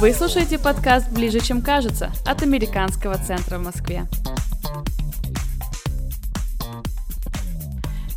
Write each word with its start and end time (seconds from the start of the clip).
Вы 0.00 0.12
слушаете 0.12 0.58
подкаст 0.58 1.10
«Ближе, 1.12 1.38
чем 1.38 1.62
кажется» 1.62 2.10
от 2.26 2.42
Американского 2.42 3.16
центра 3.16 3.58
в 3.58 3.62
Москве. 3.62 4.06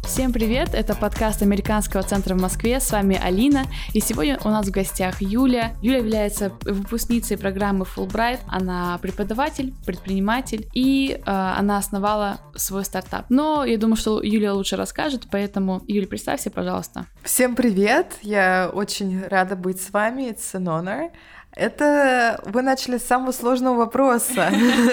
Всем 0.03 0.33
привет, 0.33 0.73
это 0.73 0.95
подкаст 0.95 1.43
Американского 1.43 2.01
центра 2.01 2.33
в 2.33 2.41
Москве, 2.41 2.79
с 2.79 2.91
вами 2.91 3.19
Алина, 3.23 3.65
и 3.93 3.99
сегодня 3.99 4.39
у 4.43 4.49
нас 4.49 4.65
в 4.65 4.71
гостях 4.71 5.21
Юля. 5.21 5.73
Юля 5.83 5.99
является 5.99 6.51
выпускницей 6.63 7.37
программы 7.37 7.85
Fulbright, 7.85 8.39
она 8.47 8.97
преподаватель, 8.99 9.75
предприниматель, 9.85 10.67
и 10.73 11.19
э, 11.19 11.21
она 11.23 11.78
основала 11.78 12.39
свой 12.55 12.83
стартап. 12.83 13.28
Но 13.29 13.63
я 13.63 13.78
думаю, 13.78 13.96
что 13.96 14.23
Юля 14.23 14.55
лучше 14.55 14.75
расскажет, 14.75 15.28
поэтому, 15.29 15.83
Юля, 15.87 16.07
представься, 16.07 16.49
пожалуйста. 16.49 17.05
Всем 17.21 17.55
привет, 17.55 18.13
я 18.23 18.71
очень 18.73 19.23
рада 19.27 19.55
быть 19.55 19.80
с 19.80 19.91
вами, 19.91 20.31
it's 20.31 20.55
an 20.55 20.63
honor. 20.63 21.12
Это 21.58 22.39
вы 22.45 22.62
начали 22.62 22.98
с 22.98 23.03
самого 23.03 23.31
сложного 23.31 23.77
вопроса. 23.77 24.52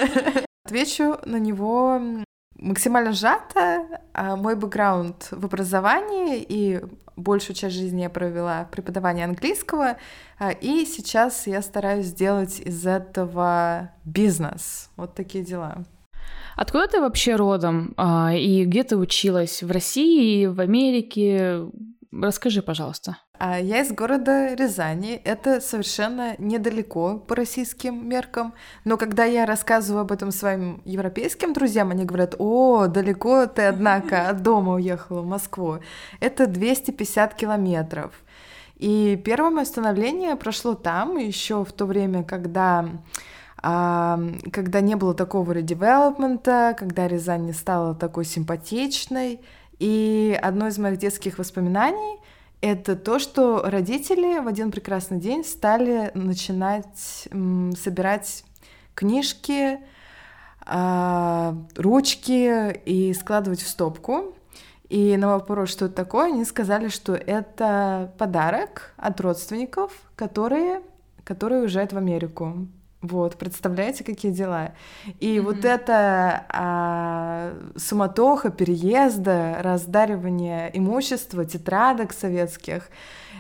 Отвечу 0.65 1.19
на 1.27 1.37
него 1.37 2.01
максимально 2.57 3.13
сжато. 3.13 4.01
А 4.15 4.37
мой 4.37 4.57
бэкграунд 4.57 5.29
в 5.31 5.45
образовании 5.45 6.43
и 6.43 6.81
большую 7.17 7.55
часть 7.55 7.77
жизни 7.77 8.03
я 8.03 8.11
провела 8.11 8.65
в 8.65 8.71
преподавании 8.71 9.25
английского, 9.25 9.99
а, 10.39 10.51
и 10.51 10.85
сейчас 10.85 11.47
я 11.47 11.63
стараюсь 11.63 12.07
сделать 12.07 12.61
из 12.61 12.87
этого 12.87 13.91
бизнес. 14.05 14.91
Вот 14.97 15.15
такие 15.15 15.45
дела. 15.45 15.85
Откуда 16.57 16.89
ты 16.89 17.01
вообще 17.01 17.37
родом? 17.37 17.93
А, 17.97 18.33
и 18.35 18.65
где 18.65 18.85
ты 18.85 18.97
училась? 18.97 19.63
В 19.63 19.71
России, 19.71 20.47
в 20.47 20.61
Америке? 20.61 21.67
Расскажи, 22.11 22.63
пожалуйста. 22.63 23.19
А 23.37 23.59
я 23.59 23.81
из 23.81 23.91
города 23.91 24.55
Рязани. 24.55 25.21
Это 25.25 25.61
совершенно 25.61 26.37
недалеко 26.39 27.19
по 27.19 27.35
российским 27.35 28.09
меркам. 28.09 28.55
Но 28.85 28.97
когда 28.97 29.25
я 29.25 29.45
рассказываю 29.45 30.03
об 30.03 30.13
этом 30.13 30.31
своим 30.31 30.81
европейским 30.85 31.53
друзьям, 31.53 31.91
они 31.91 32.05
говорят, 32.05 32.37
о, 32.39 32.87
далеко 32.87 33.47
ты, 33.47 33.63
однако, 33.63 34.29
от 34.29 34.43
дома 34.43 34.75
уехала 34.75 35.23
в 35.23 35.27
Москву. 35.27 35.79
Это 36.21 36.47
250 36.47 37.35
километров. 37.35 38.13
И 38.77 39.21
первое 39.25 39.51
мое 39.51 39.65
становление 39.65 40.37
прошло 40.37 40.75
там, 40.75 41.17
еще 41.17 41.65
в 41.65 41.73
то 41.73 41.87
время, 41.87 42.23
когда 42.23 42.89
а, 43.57 44.21
когда 44.53 44.81
не 44.81 44.95
было 44.95 45.13
такого 45.13 45.51
редевелопмента, 45.53 46.77
когда 46.79 47.09
Рязань 47.09 47.47
не 47.47 47.53
стала 47.53 47.97
такой 47.97 48.27
симпатичной, 48.27 49.41
и 49.81 50.39
одно 50.41 50.69
из 50.69 50.79
моих 50.79 50.99
детских 50.99 51.39
воспоминаний— 51.39 52.21
это 52.65 52.97
то, 52.97 53.19
что 53.19 53.61
родители 53.63 54.39
в 54.39 54.49
один 54.49 54.71
прекрасный 54.71 55.19
день 55.19 55.45
стали 55.45 56.11
начинать 56.15 57.29
собирать 57.31 58.43
книжки, 58.95 59.81
а, 60.65 61.55
ручки 61.77 62.73
и 62.87 63.13
складывать 63.13 63.61
в 63.61 63.69
стопку. 63.69 64.35
И 64.89 65.15
на 65.19 65.29
вопрос, 65.29 65.69
что 65.71 65.87
это 65.87 65.95
такое, 65.95 66.27
они 66.27 66.45
сказали, 66.47 66.89
что 66.89 67.15
это 67.15 68.15
подарок 68.17 68.95
от 68.97 69.21
родственников, 69.21 69.93
которые, 70.17 70.81
которые 71.23 71.63
уезжают 71.63 71.93
в 71.93 71.99
Америку. 71.99 72.67
Вот, 73.05 73.37
представляете, 73.37 74.03
какие 74.03 74.33
дела? 74.33 74.73
И 75.21 75.37
mm-hmm. 75.37 75.43
вот 75.43 75.65
это 75.67 76.47
а, 76.49 77.53
суматоха 77.77 78.49
переезда, 78.49 79.59
раздаривание 79.61 80.71
имущества, 80.73 81.45
тетрадок 81.45 82.15
советских, 82.15 82.89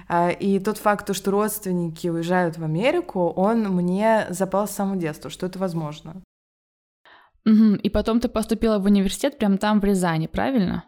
а, 0.06 0.28
и 0.28 0.58
тот 0.58 0.76
факт, 0.76 1.14
что 1.16 1.30
родственники 1.30 2.08
уезжают 2.08 2.58
в 2.58 2.64
Америку, 2.64 3.30
он 3.30 3.62
мне 3.74 4.26
запал 4.28 4.68
с 4.68 4.72
самого 4.72 4.96
детства, 4.96 5.30
что 5.30 5.46
это 5.46 5.58
возможно. 5.58 6.16
Угу. 7.46 7.76
И 7.82 7.88
потом 7.88 8.20
ты 8.20 8.28
поступила 8.28 8.78
в 8.78 8.84
университет 8.84 9.38
прямо 9.38 9.56
там, 9.56 9.80
в 9.80 9.84
Рязани, 9.84 10.26
правильно? 10.26 10.84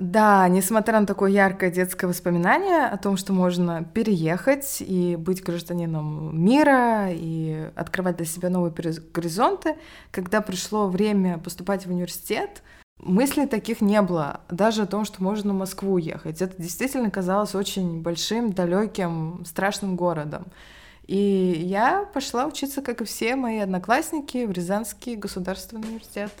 Да, 0.00 0.48
несмотря 0.48 0.98
на 0.98 1.06
такое 1.06 1.30
яркое 1.30 1.70
детское 1.70 2.08
воспоминание 2.08 2.86
о 2.86 2.96
том, 2.96 3.16
что 3.16 3.32
можно 3.32 3.84
переехать 3.84 4.78
и 4.80 5.14
быть 5.14 5.42
гражданином 5.42 6.36
мира 6.36 7.10
и 7.10 7.70
открывать 7.76 8.16
для 8.16 8.26
себя 8.26 8.50
новые 8.50 8.72
горизонты, 8.72 9.76
когда 10.10 10.40
пришло 10.40 10.88
время 10.88 11.38
поступать 11.38 11.86
в 11.86 11.90
университет, 11.90 12.64
мыслей 12.98 13.46
таких 13.46 13.80
не 13.80 14.02
было, 14.02 14.40
даже 14.50 14.82
о 14.82 14.86
том, 14.86 15.04
что 15.04 15.22
можно 15.22 15.52
в 15.52 15.58
Москву 15.58 15.96
ехать. 15.98 16.42
Это 16.42 16.60
действительно 16.60 17.08
казалось 17.10 17.54
очень 17.54 18.02
большим, 18.02 18.52
далеким, 18.52 19.44
страшным 19.46 19.94
городом. 19.94 20.46
И 21.06 21.62
я 21.64 22.04
пошла 22.12 22.46
учиться, 22.46 22.82
как 22.82 23.00
и 23.00 23.04
все 23.04 23.36
мои 23.36 23.58
одноклассники, 23.58 24.44
в 24.44 24.50
Рязанский 24.50 25.14
государственный 25.14 25.86
университет. 25.86 26.32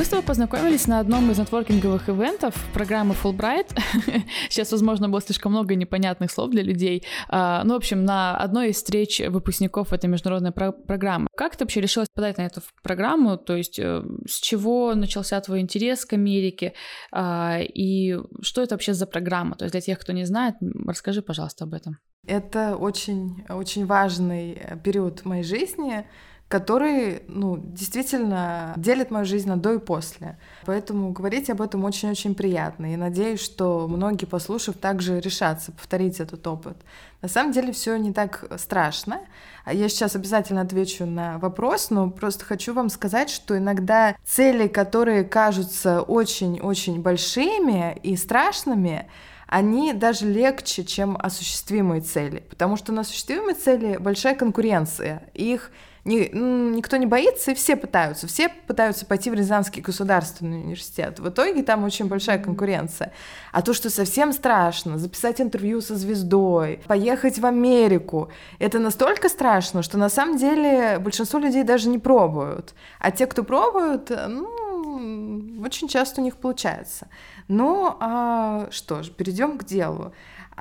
Мы 0.00 0.06
с 0.06 0.08
тобой 0.08 0.24
познакомились 0.24 0.86
на 0.86 0.98
одном 0.98 1.30
из 1.30 1.38
нетворкинговых 1.38 2.08
ивентов 2.08 2.54
программы 2.72 3.14
Fulbright. 3.22 3.78
Сейчас, 4.48 4.72
возможно, 4.72 5.10
было 5.10 5.20
слишком 5.20 5.52
много 5.52 5.74
непонятных 5.74 6.30
слов 6.30 6.48
для 6.48 6.62
людей. 6.62 7.04
А, 7.28 7.62
ну, 7.64 7.74
в 7.74 7.76
общем, 7.76 8.06
на 8.06 8.34
одной 8.34 8.70
из 8.70 8.76
встреч 8.76 9.20
выпускников 9.28 9.92
этой 9.92 10.08
международной 10.08 10.52
про- 10.52 10.72
программы. 10.72 11.26
Как 11.36 11.54
ты 11.54 11.64
вообще 11.64 11.82
решилась 11.82 12.08
подать 12.14 12.38
на 12.38 12.46
эту 12.46 12.62
программу? 12.82 13.36
То 13.36 13.54
есть 13.54 13.78
э, 13.78 14.02
с 14.26 14.40
чего 14.40 14.94
начался 14.94 15.38
твой 15.42 15.60
интерес 15.60 16.06
к 16.06 16.14
Америке? 16.14 16.72
А, 17.12 17.58
и 17.60 18.16
что 18.40 18.62
это 18.62 18.76
вообще 18.76 18.94
за 18.94 19.06
программа? 19.06 19.54
То 19.54 19.66
есть 19.66 19.72
для 19.72 19.82
тех, 19.82 19.98
кто 19.98 20.14
не 20.14 20.24
знает, 20.24 20.54
расскажи, 20.86 21.20
пожалуйста, 21.20 21.64
об 21.64 21.74
этом. 21.74 21.98
Это 22.26 22.74
очень, 22.74 23.44
очень 23.50 23.84
важный 23.84 24.52
э, 24.52 24.78
период 24.82 25.26
моей 25.26 25.42
жизни— 25.42 26.06
который, 26.50 27.22
ну, 27.28 27.58
действительно 27.62 28.74
делит 28.76 29.12
мою 29.12 29.24
жизнь 29.24 29.48
на 29.48 29.56
до 29.56 29.74
и 29.74 29.78
после. 29.78 30.36
Поэтому 30.66 31.12
говорить 31.12 31.48
об 31.48 31.62
этом 31.62 31.84
очень-очень 31.84 32.34
приятно. 32.34 32.92
И 32.92 32.96
надеюсь, 32.96 33.40
что 33.40 33.86
многие, 33.86 34.26
послушав, 34.26 34.74
также 34.74 35.20
решатся 35.20 35.70
повторить 35.70 36.18
этот 36.18 36.44
опыт. 36.48 36.76
На 37.22 37.28
самом 37.28 37.52
деле 37.52 37.70
все 37.70 37.96
не 37.98 38.12
так 38.12 38.44
страшно. 38.56 39.20
Я 39.64 39.88
сейчас 39.88 40.16
обязательно 40.16 40.62
отвечу 40.62 41.06
на 41.06 41.38
вопрос, 41.38 41.90
но 41.90 42.10
просто 42.10 42.44
хочу 42.44 42.74
вам 42.74 42.88
сказать, 42.88 43.30
что 43.30 43.56
иногда 43.56 44.16
цели, 44.26 44.66
которые 44.66 45.22
кажутся 45.22 46.02
очень-очень 46.02 47.00
большими 47.00 47.96
и 48.02 48.16
страшными, 48.16 49.06
они 49.46 49.92
даже 49.92 50.26
легче, 50.26 50.82
чем 50.82 51.16
осуществимые 51.16 52.00
цели. 52.00 52.42
Потому 52.50 52.76
что 52.76 52.90
на 52.90 53.02
осуществимые 53.02 53.54
цели 53.54 53.98
большая 53.98 54.34
конкуренция. 54.34 55.22
Их 55.34 55.70
ни, 56.10 56.30
никто 56.76 56.96
не 56.96 57.06
боится, 57.06 57.52
и 57.52 57.54
все 57.54 57.76
пытаются. 57.76 58.26
Все 58.26 58.48
пытаются 58.48 59.06
пойти 59.06 59.30
в 59.30 59.34
Рязанский 59.34 59.80
государственный 59.80 60.60
университет. 60.60 61.20
В 61.20 61.28
итоге 61.28 61.62
там 61.62 61.84
очень 61.84 62.06
большая 62.06 62.38
конкуренция. 62.38 63.12
А 63.52 63.62
то, 63.62 63.72
что 63.72 63.90
совсем 63.90 64.32
страшно, 64.32 64.98
записать 64.98 65.40
интервью 65.40 65.80
со 65.80 65.94
звездой, 65.96 66.80
поехать 66.86 67.38
в 67.38 67.46
Америку, 67.46 68.30
это 68.58 68.78
настолько 68.78 69.28
страшно, 69.28 69.82
что 69.82 69.98
на 69.98 70.08
самом 70.08 70.36
деле 70.36 70.98
большинство 70.98 71.38
людей 71.38 71.62
даже 71.62 71.88
не 71.88 71.98
пробуют. 71.98 72.74
А 72.98 73.10
те, 73.10 73.26
кто 73.26 73.44
пробуют, 73.44 74.10
ну, 74.10 75.62
очень 75.64 75.88
часто 75.88 76.20
у 76.20 76.24
них 76.24 76.36
получается. 76.36 77.08
Ну, 77.48 77.96
а, 78.00 78.68
что 78.70 79.02
ж, 79.02 79.10
перейдем 79.10 79.58
к 79.58 79.64
делу. 79.64 80.12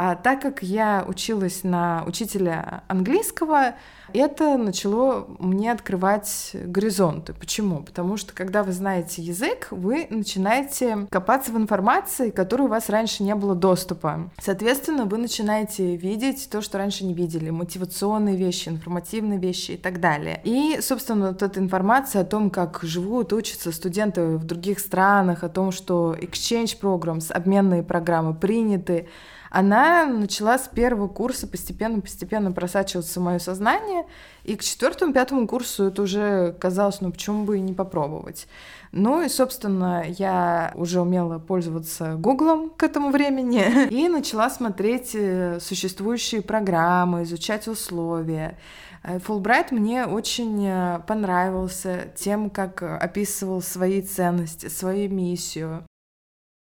А 0.01 0.15
так 0.15 0.41
как 0.41 0.63
я 0.63 1.03
училась 1.05 1.65
на 1.65 2.05
учителя 2.07 2.83
английского, 2.87 3.75
это 4.13 4.55
начало 4.55 5.27
мне 5.39 5.73
открывать 5.73 6.51
горизонты. 6.53 7.33
Почему? 7.33 7.83
Потому 7.83 8.15
что 8.15 8.33
когда 8.33 8.63
вы 8.63 8.71
знаете 8.71 9.21
язык, 9.21 9.67
вы 9.71 10.07
начинаете 10.09 11.05
копаться 11.11 11.51
в 11.51 11.57
информации, 11.57 12.29
которой 12.29 12.61
у 12.61 12.67
вас 12.67 12.87
раньше 12.87 13.23
не 13.23 13.35
было 13.35 13.55
доступа. 13.55 14.31
Соответственно, 14.41 15.03
вы 15.03 15.17
начинаете 15.17 15.97
видеть 15.97 16.47
то, 16.49 16.61
что 16.61 16.77
раньше 16.77 17.03
не 17.03 17.13
видели, 17.13 17.49
мотивационные 17.49 18.37
вещи, 18.37 18.69
информативные 18.69 19.37
вещи 19.37 19.71
и 19.71 19.77
так 19.77 19.99
далее. 19.99 20.39
И, 20.45 20.79
собственно, 20.79 21.27
вот 21.27 21.43
эта 21.43 21.59
информация 21.59 22.21
о 22.21 22.25
том, 22.25 22.51
как 22.51 22.79
живут, 22.83 23.33
учатся 23.33 23.73
студенты 23.73 24.37
в 24.37 24.45
других 24.45 24.79
странах, 24.79 25.43
о 25.43 25.49
том, 25.49 25.73
что 25.73 26.15
exchange 26.17 26.79
programs, 26.79 27.33
обменные 27.33 27.83
программы 27.83 28.33
приняты, 28.33 29.09
она 29.49 30.05
начала 30.05 30.57
с 30.57 30.67
первого 30.67 31.07
курса 31.07 31.47
постепенно-постепенно 31.47 32.51
просачиваться 32.51 33.19
в 33.19 33.23
мое 33.23 33.39
сознание, 33.39 34.05
и 34.43 34.55
к 34.55 34.63
четвертому-пятому 34.63 35.47
курсу 35.47 35.85
это 35.85 36.01
уже 36.01 36.55
казалось, 36.59 37.01
ну 37.01 37.11
почему 37.11 37.45
бы 37.45 37.57
и 37.57 37.61
не 37.61 37.73
попробовать. 37.73 38.47
Ну 38.91 39.21
и, 39.21 39.29
собственно, 39.29 40.03
я 40.07 40.71
уже 40.75 41.01
умела 41.01 41.37
пользоваться 41.39 42.15
Гуглом 42.15 42.71
к 42.71 42.83
этому 42.83 43.11
времени 43.11 43.87
и 43.89 44.07
начала 44.07 44.49
смотреть 44.49 45.11
э, 45.13 45.59
существующие 45.59 46.41
программы, 46.41 47.23
изучать 47.23 47.67
условия. 47.67 48.57
Фулбрайт 49.03 49.71
мне 49.71 50.05
очень 50.05 50.65
э, 50.67 50.99
понравился 51.07 52.11
тем, 52.15 52.49
как 52.49 52.81
описывал 52.83 53.61
свои 53.61 54.01
ценности, 54.01 54.67
свою 54.67 55.09
миссию. 55.09 55.85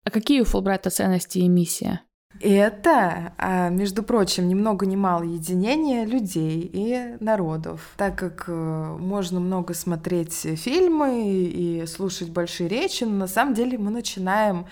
А 0.03 0.11
какие 0.11 0.41
у 0.41 0.45
Фулбрайта 0.45 0.89
ценности 0.89 1.39
и 1.39 1.47
миссия? 1.47 2.01
Это, 2.39 3.33
а, 3.37 3.69
между 3.69 4.03
прочим, 4.03 4.47
ни 4.47 4.53
много 4.53 4.85
ни 4.85 4.95
мало 4.95 5.23
единение 5.23 6.05
людей 6.05 6.69
и 6.71 7.17
народов, 7.19 7.93
так 7.97 8.15
как 8.17 8.45
э, 8.47 8.97
можно 8.99 9.39
много 9.39 9.73
смотреть 9.73 10.33
фильмы 10.33 11.23
и 11.25 11.85
слушать 11.87 12.29
большие 12.29 12.69
речи, 12.69 13.05
но 13.05 13.15
на 13.15 13.27
самом 13.27 13.55
деле 13.55 13.79
мы 13.79 13.89
начинаем 13.89 14.67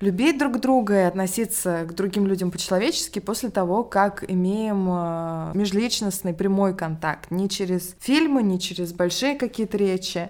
любить 0.00 0.38
друг 0.38 0.60
друга 0.60 1.00
и 1.00 1.04
относиться 1.04 1.86
к 1.88 1.94
другим 1.94 2.26
людям 2.26 2.50
по-человечески 2.50 3.20
после 3.20 3.48
того, 3.48 3.84
как 3.84 4.30
имеем 4.30 4.86
э, 4.90 5.52
межличностный 5.54 6.34
прямой 6.34 6.76
контакт, 6.76 7.30
не 7.30 7.48
через 7.48 7.96
фильмы, 8.00 8.42
не 8.42 8.60
через 8.60 8.92
большие 8.92 9.34
какие-то 9.36 9.78
речи. 9.78 10.28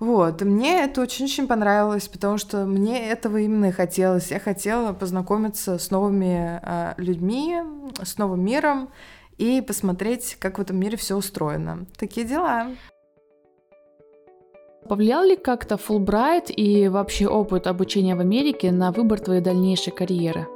Вот, 0.00 0.42
мне 0.42 0.84
это 0.84 1.00
очень-очень 1.00 1.46
понравилось, 1.46 2.08
потому 2.08 2.36
что 2.38 2.64
мне 2.64 3.08
этого 3.08 3.38
именно 3.38 3.66
и 3.66 3.72
хотелось. 3.72 4.30
Я 4.30 4.40
хотела 4.40 4.92
познакомиться 4.92 5.78
с 5.78 5.90
новыми 5.90 6.60
э, 6.62 6.94
людьми, 6.96 7.56
с 8.02 8.18
новым 8.18 8.44
миром 8.44 8.90
и 9.38 9.60
посмотреть, 9.60 10.36
как 10.40 10.58
в 10.58 10.60
этом 10.60 10.78
мире 10.78 10.96
все 10.96 11.16
устроено. 11.16 11.86
Такие 11.96 12.26
дела. 12.26 12.68
Повлиял 14.88 15.24
ли 15.24 15.36
как-то 15.36 15.78
Фулбрайт 15.78 16.50
и 16.54 16.88
вообще 16.88 17.26
опыт 17.26 17.66
обучения 17.66 18.14
в 18.14 18.20
Америке 18.20 18.70
на 18.70 18.92
выбор 18.92 19.18
твоей 19.18 19.40
дальнейшей 19.40 19.92
карьеры? 19.92 20.46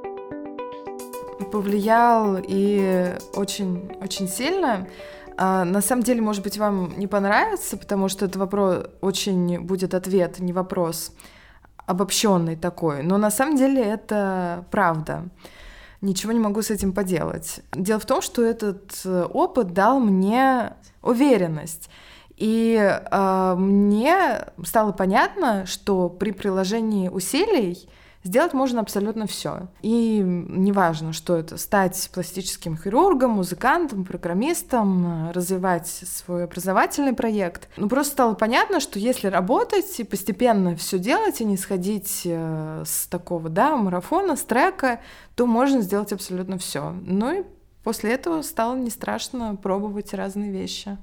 Повлиял 1.50 2.36
и 2.46 3.14
очень-очень 3.34 4.28
сильно. 4.28 4.86
А, 5.40 5.64
на 5.64 5.80
самом 5.80 6.02
деле, 6.02 6.20
может 6.20 6.42
быть, 6.42 6.58
вам 6.58 6.98
не 6.98 7.06
понравится, 7.06 7.76
потому 7.76 8.08
что 8.08 8.24
это 8.24 8.40
вопрос 8.40 8.86
очень 9.00 9.60
будет 9.60 9.94
ответ, 9.94 10.40
не 10.40 10.52
вопрос 10.52 11.12
обобщенный 11.86 12.56
такой. 12.56 13.04
Но 13.04 13.18
на 13.18 13.30
самом 13.30 13.56
деле 13.56 13.80
это 13.80 14.64
правда. 14.72 15.28
Ничего 16.00 16.32
не 16.32 16.40
могу 16.40 16.60
с 16.60 16.70
этим 16.70 16.92
поделать. 16.92 17.60
Дело 17.72 18.00
в 18.00 18.06
том, 18.06 18.20
что 18.20 18.42
этот 18.42 19.00
э, 19.04 19.26
опыт 19.32 19.72
дал 19.72 20.00
мне 20.00 20.72
уверенность. 21.02 21.88
И 22.36 22.76
э, 22.76 23.54
мне 23.56 24.44
стало 24.64 24.90
понятно, 24.92 25.66
что 25.66 26.08
при 26.08 26.32
приложении 26.32 27.08
усилий 27.08 27.88
Сделать 28.24 28.52
можно 28.52 28.80
абсолютно 28.80 29.26
все. 29.26 29.68
И 29.80 30.18
неважно, 30.20 31.12
что 31.12 31.36
это, 31.36 31.56
стать 31.56 32.10
пластическим 32.12 32.76
хирургом, 32.76 33.30
музыкантом, 33.32 34.04
программистом, 34.04 35.30
развивать 35.30 35.86
свой 35.86 36.44
образовательный 36.44 37.12
проект. 37.12 37.68
Ну, 37.76 37.88
просто 37.88 38.12
стало 38.12 38.34
понятно, 38.34 38.80
что 38.80 38.98
если 38.98 39.28
работать 39.28 40.00
и 40.00 40.04
постепенно 40.04 40.76
все 40.76 40.98
делать, 40.98 41.40
и 41.40 41.44
не 41.44 41.56
сходить 41.56 42.22
э, 42.24 42.82
с 42.84 43.06
такого, 43.06 43.48
да, 43.48 43.76
марафона, 43.76 44.36
с 44.36 44.42
трека, 44.42 45.00
то 45.34 45.46
можно 45.46 45.80
сделать 45.80 46.12
абсолютно 46.12 46.58
все. 46.58 46.94
Ну 47.02 47.40
и 47.40 47.44
после 47.84 48.12
этого 48.12 48.42
стало 48.42 48.76
не 48.76 48.90
страшно 48.90 49.56
пробовать 49.56 50.12
разные 50.12 50.50
вещи. 50.50 50.98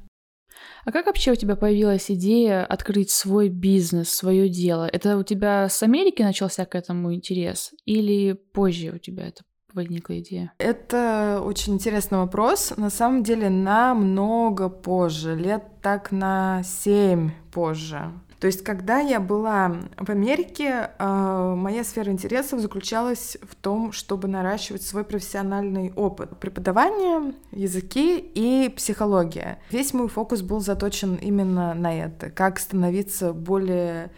А 0.86 0.92
как 0.92 1.08
вообще 1.08 1.32
у 1.32 1.36
тебя 1.36 1.56
появилась 1.56 2.12
идея 2.12 2.66
открыть 2.66 3.10
свой 3.10 3.50
бизнес, 3.50 4.10
свое 4.10 4.50
дело? 4.50 4.88
Это 4.92 5.18
у 5.18 5.24
тебя 5.24 5.68
с 5.70 5.82
Америки 5.84 6.22
начался 6.22 6.66
к 6.66 6.76
этому 6.76 7.14
интерес 7.14 7.74
или 7.86 8.34
позже 8.34 8.92
у 8.92 8.98
тебя 8.98 9.28
это 9.28 9.44
возникла 9.74 10.20
идея? 10.20 10.54
Это 10.58 11.42
очень 11.44 11.74
интересный 11.74 12.18
вопрос. 12.18 12.74
На 12.78 12.90
самом 12.90 13.24
деле 13.24 13.50
намного 13.50 14.70
позже, 14.70 15.36
лет 15.36 15.64
так 15.82 16.12
на 16.12 16.64
семь 16.64 17.32
позже. 17.52 18.12
То 18.46 18.48
есть, 18.48 18.64
когда 18.64 19.00
я 19.00 19.20
была 19.20 19.76
в 19.98 20.08
Америке, 20.12 20.92
а, 21.00 21.56
моя 21.56 21.84
сфера 21.84 22.12
интересов 22.12 22.60
заключалась 22.60 23.40
в 23.42 23.56
том, 23.56 23.92
чтобы 23.92 24.28
наращивать 24.28 24.84
свой 24.84 25.04
профессиональный 25.04 25.92
опыт 25.96 26.38
преподавания, 26.38 27.34
языки 27.50 28.20
и 28.20 28.70
психология. 28.70 29.58
Весь 29.72 29.96
мой 29.96 30.10
фокус 30.10 30.44
был 30.44 30.60
заточен 30.60 31.16
именно 31.16 31.74
на 31.74 31.92
это, 31.92 32.30
как 32.30 32.60
становиться 32.60 33.34
более 33.34 34.12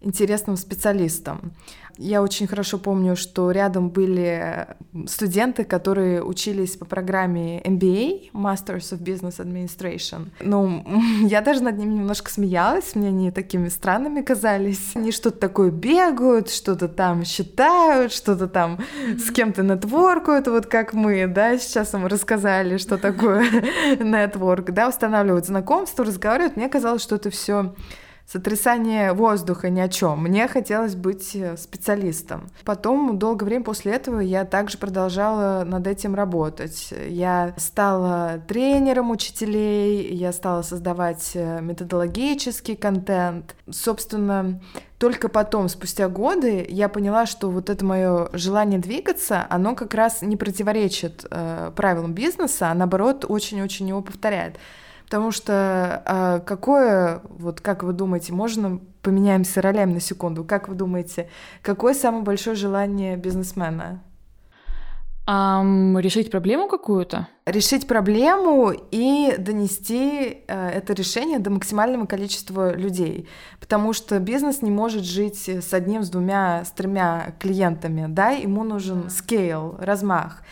интересным 0.00 0.56
специалистом. 0.56 1.52
Я 1.98 2.22
очень 2.22 2.46
хорошо 2.46 2.78
помню, 2.78 3.14
что 3.14 3.50
рядом 3.50 3.90
были 3.90 4.66
студенты, 5.06 5.64
которые 5.64 6.22
учились 6.22 6.76
по 6.76 6.86
программе 6.86 7.60
MBA, 7.60 8.32
Masters 8.32 8.92
of 8.92 9.02
Business 9.02 9.36
Administration. 9.38 10.30
Ну, 10.40 10.82
я 11.26 11.42
даже 11.42 11.62
над 11.62 11.76
ними 11.76 11.94
немножко 11.94 12.30
смеялась, 12.30 12.94
мне 12.94 13.08
они 13.08 13.30
такими 13.30 13.68
странными 13.68 14.22
казались. 14.22 14.92
Они 14.94 15.12
что-то 15.12 15.38
такое 15.38 15.70
бегают, 15.70 16.48
что-то 16.48 16.88
там 16.88 17.24
считают, 17.24 18.12
что-то 18.12 18.48
там 18.48 18.78
с 19.18 19.30
кем-то 19.30 19.62
нетворкают, 19.62 20.46
вот 20.48 20.66
как 20.66 20.94
мы, 20.94 21.26
да, 21.26 21.58
сейчас 21.58 21.92
вам 21.92 22.06
рассказали, 22.06 22.78
что 22.78 22.96
такое 23.10 23.44
нетворк, 24.00 24.70
да, 24.70 24.88
устанавливают 24.88 25.44
знакомство, 25.44 26.04
разговаривают. 26.04 26.56
Мне 26.56 26.70
казалось, 26.70 27.02
что 27.02 27.16
это 27.16 27.28
все 27.28 27.74
сотрясание 28.30 29.12
воздуха 29.12 29.70
ни 29.70 29.80
о 29.80 29.88
чем. 29.88 30.22
Мне 30.22 30.46
хотелось 30.46 30.94
быть 30.94 31.34
э, 31.34 31.56
специалистом. 31.56 32.48
Потом, 32.64 33.18
долгое 33.18 33.46
время 33.46 33.64
после 33.64 33.92
этого, 33.92 34.20
я 34.20 34.44
также 34.44 34.78
продолжала 34.78 35.64
над 35.64 35.86
этим 35.88 36.14
работать. 36.14 36.94
Я 37.08 37.54
стала 37.56 38.40
тренером 38.46 39.10
учителей, 39.10 40.14
я 40.14 40.32
стала 40.32 40.62
создавать 40.62 41.32
э, 41.34 41.60
методологический 41.60 42.76
контент. 42.76 43.56
Собственно, 43.68 44.60
только 44.98 45.28
потом, 45.28 45.68
спустя 45.68 46.08
годы, 46.08 46.64
я 46.68 46.88
поняла, 46.88 47.26
что 47.26 47.50
вот 47.50 47.68
это 47.68 47.84
мое 47.84 48.28
желание 48.32 48.78
двигаться, 48.78 49.44
оно 49.50 49.74
как 49.74 49.92
раз 49.94 50.22
не 50.22 50.36
противоречит 50.36 51.26
э, 51.28 51.72
правилам 51.74 52.12
бизнеса, 52.12 52.70
а 52.70 52.74
наоборот 52.74 53.24
очень-очень 53.28 53.88
его 53.88 54.02
повторяет. 54.02 54.56
Потому 55.10 55.32
что 55.32 56.04
а, 56.06 56.38
какое, 56.38 57.20
вот 57.24 57.60
как 57.60 57.82
вы 57.82 57.92
думаете, 57.92 58.32
можно 58.32 58.78
поменяемся 59.02 59.60
ролями 59.60 59.94
на 59.94 60.00
секунду, 60.00 60.44
как 60.44 60.68
вы 60.68 60.76
думаете, 60.76 61.28
какое 61.62 61.94
самое 61.94 62.22
большое 62.22 62.54
желание 62.54 63.16
бизнесмена? 63.16 64.04
Um, 65.26 66.00
решить 66.00 66.30
проблему 66.30 66.68
какую-то? 66.68 67.26
Решить 67.46 67.86
проблему 67.86 68.72
и 68.90 69.34
донести 69.38 70.42
э, 70.46 70.68
это 70.68 70.92
решение 70.92 71.38
до 71.38 71.50
максимального 71.50 72.06
количества 72.06 72.74
людей. 72.74 73.28
Потому 73.58 73.92
что 73.92 74.18
бизнес 74.18 74.62
не 74.62 74.70
может 74.70 75.04
жить 75.04 75.48
с 75.48 75.72
одним, 75.72 76.02
с 76.02 76.10
двумя, 76.10 76.64
с 76.64 76.70
тремя 76.70 77.34
клиентами, 77.38 78.06
да, 78.08 78.30
ему 78.30 78.62
нужен 78.64 79.06
scale, 79.08 79.82
размах. 79.82 80.42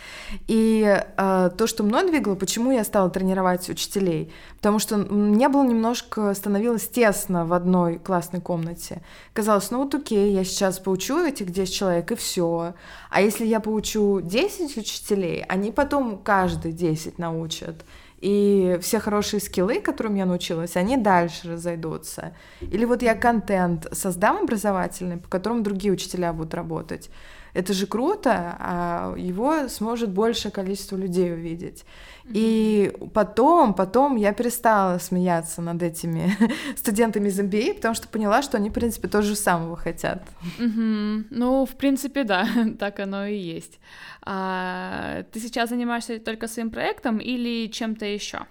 И 0.47 1.03
э, 1.17 1.51
то, 1.57 1.67
что 1.67 1.85
мной 1.85 2.09
двигало, 2.09 2.35
почему 2.35 2.73
я 2.73 2.85
стала 2.85 3.11
тренировать 3.11 3.69
учителей, 3.69 4.33
потому 4.57 4.79
что 4.79 4.97
мне 4.97 5.49
было 5.49 5.65
немножко, 5.65 6.33
становилось 6.35 6.89
тесно 6.89 7.45
в 7.45 7.53
одной 7.53 7.99
классной 7.99 8.41
комнате. 8.41 9.03
Казалось, 9.35 9.71
ну 9.71 9.85
вот 9.85 9.95
окей, 9.95 10.33
я 10.33 10.45
сейчас 10.45 10.79
поучу 10.79 11.25
этих 11.25 11.51
10 11.51 11.75
человек, 11.75 12.12
и 12.12 12.17
все. 12.17 12.75
А 13.11 13.21
если 13.21 13.45
я 13.45 13.61
поучу 13.61 14.21
10 14.21 14.77
учителей, 14.77 15.45
они 15.49 15.71
потом 15.71 16.19
каждый 16.19 16.73
10 16.79 17.19
научат. 17.19 17.85
И 18.21 18.79
все 18.81 18.99
хорошие 18.99 19.41
скиллы, 19.41 19.81
которым 19.81 20.17
я 20.17 20.27
научилась, 20.27 20.77
они 20.77 20.97
дальше 20.97 21.53
разойдутся. 21.53 22.35
Или 22.61 22.85
вот 22.85 23.03
я 23.03 23.15
контент 23.15 23.87
создам 23.93 24.39
образовательный, 24.39 25.19
по 25.19 25.29
которому 25.29 25.63
другие 25.63 25.93
учителя 25.93 26.33
будут 26.33 26.55
работать. 26.55 27.11
Это 27.59 27.73
же 27.73 27.88
круто, 27.88 28.57
а 28.61 29.15
его 29.17 29.69
сможет 29.69 30.11
большее 30.11 30.53
количество 30.53 30.97
людей 30.97 31.33
увидеть. 31.33 31.85
И 32.27 32.93
потом, 33.12 33.75
потом 33.75 34.15
я 34.15 34.33
перестала 34.33 34.99
смеяться 34.99 35.61
над 35.61 35.83
этими 35.83 36.37
студентами 36.77 37.29
из 37.29 37.41
MBA, 37.41 37.75
потому 37.75 37.97
что 37.97 38.07
поняла, 38.07 38.43
что 38.43 38.59
они, 38.59 38.71
в 38.71 38.75
принципе, 38.75 39.09
то 39.09 39.23
же 39.23 39.35
самого 39.35 39.77
хотят. 39.77 40.23
Ну, 40.59 41.67
в 41.67 41.75
принципе, 41.77 42.23
да, 42.23 42.47
так 42.79 43.00
оно 43.00 43.27
и 43.27 43.37
есть. 43.37 43.81
А, 44.23 45.25
ты 45.33 45.41
сейчас 45.41 45.71
занимаешься 45.71 46.21
только 46.21 46.47
своим 46.47 46.71
проектом 46.71 47.19
или 47.19 47.67
чем-то 47.67 48.05
еще? 48.05 48.47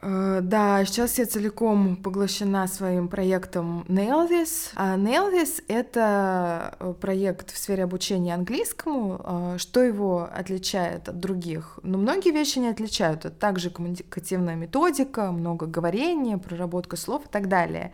Э, 0.00 0.40
да, 0.42 0.84
сейчас 0.84 1.18
я 1.18 1.26
целиком 1.26 1.96
поглощена 1.96 2.66
своим 2.68 3.08
проектом 3.08 3.84
Nail 3.88 4.28
This. 4.30 4.70
А 4.76 4.96
Nail 4.96 5.32
This— 5.32 5.62
это 5.68 6.76
э, 6.78 6.94
проект 7.00 7.50
в 7.50 7.58
сфере 7.58 7.84
обучения 7.84 8.34
английскому. 8.34 9.20
Э, 9.24 9.58
что 9.58 9.82
его 9.82 10.28
отличает 10.32 11.08
от 11.08 11.18
других? 11.18 11.80
Ну, 11.82 11.98
многие 11.98 12.30
вещи 12.30 12.58
не 12.58 12.68
отличают. 12.68 13.24
Это 13.24 13.34
также 13.34 13.70
коммуникативная 13.70 14.54
методика, 14.54 15.32
много 15.32 15.66
говорения, 15.66 16.38
проработка 16.38 16.96
слов 16.96 17.26
и 17.26 17.28
так 17.28 17.48
далее. 17.48 17.92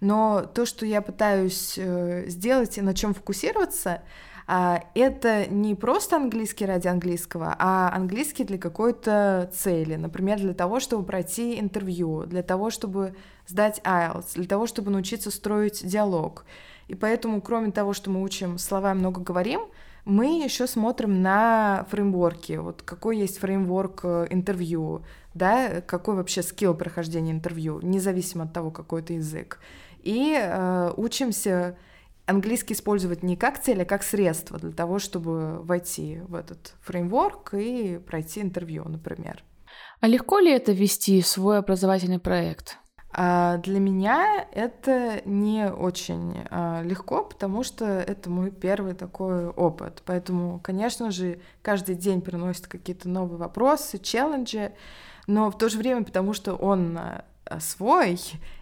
Но 0.00 0.42
то, 0.54 0.64
что 0.64 0.86
я 0.86 1.02
пытаюсь 1.02 1.78
сделать 2.26 2.78
и 2.78 2.80
на 2.80 2.94
чем 2.94 3.12
фокусироваться— 3.12 4.02
это 4.94 5.46
не 5.46 5.76
просто 5.76 6.16
английский 6.16 6.66
ради 6.66 6.88
английского, 6.88 7.54
а 7.58 7.94
английский 7.94 8.42
для 8.42 8.58
какой-то 8.58 9.48
цели. 9.54 9.94
Например, 9.94 10.40
для 10.40 10.54
того, 10.54 10.80
чтобы 10.80 11.04
пройти 11.04 11.60
интервью, 11.60 12.24
для 12.24 12.42
того, 12.42 12.70
чтобы 12.70 13.14
сдать 13.46 13.80
IELTS, 13.84 14.34
для 14.34 14.46
того, 14.46 14.66
чтобы 14.66 14.90
научиться 14.90 15.30
строить 15.30 15.86
диалог. 15.86 16.44
И 16.88 16.96
поэтому, 16.96 17.40
кроме 17.40 17.70
того, 17.70 17.92
что 17.92 18.10
мы 18.10 18.22
учим 18.22 18.58
слова 18.58 18.90
и 18.90 18.94
много 18.94 19.20
говорим, 19.20 19.60
мы 20.04 20.42
еще 20.42 20.66
смотрим 20.66 21.22
на 21.22 21.86
фреймворки. 21.90 22.54
Вот 22.54 22.82
какой 22.82 23.18
есть 23.18 23.38
фреймворк 23.38 24.00
э, 24.02 24.26
интервью, 24.30 25.04
да, 25.32 25.80
какой 25.82 26.16
вообще 26.16 26.42
скилл 26.42 26.74
прохождения 26.74 27.30
интервью, 27.30 27.78
независимо 27.82 28.44
от 28.44 28.52
того, 28.52 28.72
какой 28.72 29.02
это 29.02 29.12
язык. 29.12 29.60
И 30.02 30.36
э, 30.36 30.92
учимся 30.96 31.76
английский 32.30 32.74
использовать 32.74 33.22
не 33.22 33.36
как 33.36 33.60
цель, 33.60 33.82
а 33.82 33.84
как 33.84 34.02
средство 34.02 34.58
для 34.58 34.72
того, 34.72 34.98
чтобы 34.98 35.62
войти 35.62 36.20
в 36.28 36.34
этот 36.34 36.74
фреймворк 36.82 37.54
и 37.54 37.98
пройти 37.98 38.40
интервью, 38.40 38.84
например. 38.88 39.44
А 40.00 40.06
легко 40.06 40.38
ли 40.38 40.50
это 40.50 40.72
вести 40.72 41.20
свой 41.22 41.58
образовательный 41.58 42.18
проект? 42.18 42.78
А 43.12 43.56
для 43.58 43.80
меня 43.80 44.46
это 44.52 45.20
не 45.24 45.68
очень 45.70 46.44
а, 46.48 46.80
легко, 46.82 47.24
потому 47.24 47.64
что 47.64 47.84
это 47.84 48.30
мой 48.30 48.52
первый 48.52 48.94
такой 48.94 49.48
опыт. 49.48 50.02
Поэтому, 50.06 50.60
конечно 50.60 51.10
же, 51.10 51.40
каждый 51.60 51.96
день 51.96 52.22
приносит 52.22 52.68
какие-то 52.68 53.08
новые 53.08 53.38
вопросы, 53.38 53.98
челленджи, 53.98 54.72
но 55.26 55.50
в 55.50 55.58
то 55.58 55.68
же 55.68 55.76
время, 55.76 56.04
потому 56.04 56.32
что 56.32 56.54
он 56.54 56.96
а, 56.96 57.24
свой, 57.58 58.18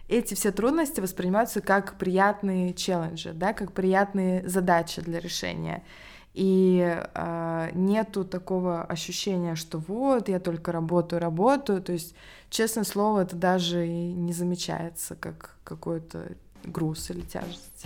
эти 0.07 0.33
все 0.33 0.51
трудности 0.51 0.99
воспринимаются 0.99 1.61
как 1.61 1.97
приятные 1.97 2.73
челленджи, 2.73 3.31
да, 3.31 3.53
как 3.53 3.73
приятные 3.73 4.47
задачи 4.47 5.01
для 5.01 5.19
решения. 5.19 5.83
И 6.33 6.81
э, 7.13 7.69
нету 7.73 8.23
такого 8.23 8.83
ощущения, 8.83 9.55
что 9.55 9.77
вот 9.77 10.29
я 10.29 10.39
только 10.39 10.71
работаю, 10.71 11.21
работаю. 11.21 11.81
То 11.81 11.91
есть, 11.91 12.15
честное 12.49 12.83
слово, 12.83 13.21
это 13.21 13.35
даже 13.35 13.87
и 13.87 14.13
не 14.13 14.33
замечается 14.33 15.15
как 15.15 15.57
какой-то 15.63 16.31
груз 16.63 17.09
или 17.09 17.21
тяжесть. 17.21 17.85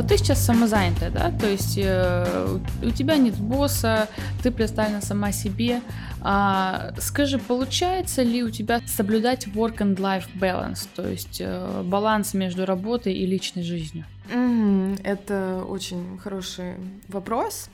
Вот 0.00 0.08
ты 0.08 0.16
сейчас 0.16 0.42
самозанятая, 0.42 1.10
да, 1.10 1.30
то 1.30 1.46
есть 1.46 1.76
э, 1.76 2.58
у 2.82 2.90
тебя 2.90 3.18
нет 3.18 3.36
босса, 3.36 4.08
ты 4.42 4.50
представлена 4.50 5.02
сама 5.02 5.30
себе. 5.30 5.82
А, 6.22 6.94
скажи, 6.98 7.38
получается 7.38 8.22
ли 8.22 8.42
у 8.42 8.48
тебя 8.48 8.80
соблюдать 8.86 9.46
work 9.48 9.78
and 9.78 9.96
life 9.96 10.24
balance, 10.40 10.88
то 10.96 11.06
есть 11.06 11.40
э, 11.40 11.82
баланс 11.84 12.32
между 12.32 12.64
работой 12.64 13.12
и 13.12 13.26
личной 13.26 13.62
жизнью? 13.62 14.06
Mm, 14.32 15.00
это 15.04 15.64
очень 15.68 16.18
хороший 16.18 16.76
вопрос. 17.08 17.68